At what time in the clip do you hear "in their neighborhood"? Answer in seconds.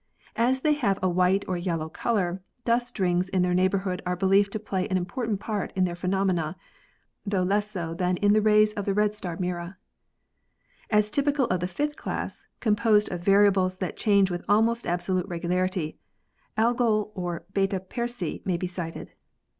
3.29-4.01